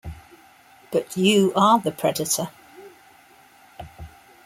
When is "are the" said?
1.55-1.91